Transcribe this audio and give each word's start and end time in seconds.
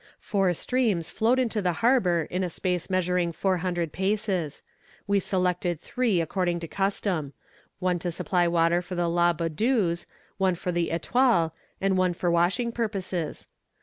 "Four 0.19 0.51
streams 0.55 1.09
flowed 1.11 1.37
into 1.37 1.61
the 1.61 1.73
harbour 1.85 2.23
in 2.31 2.43
a 2.43 2.49
space 2.49 2.89
measuring 2.89 3.31
four 3.31 3.57
hundred 3.57 3.91
paces. 3.93 4.63
We 5.05 5.19
selected 5.19 5.79
three, 5.79 6.19
according 6.19 6.59
to 6.61 6.67
custom; 6.67 7.33
one 7.77 7.99
to 7.99 8.09
supply 8.09 8.47
water 8.47 8.81
for 8.81 8.95
La 8.95 9.31
Boudeuse, 9.31 10.07
one 10.39 10.55
for 10.55 10.71
the 10.71 10.91
Etoile, 10.91 11.53
and 11.79 11.99
one 11.99 12.13
for 12.15 12.31
washing 12.31 12.71
purposes. 12.71 13.45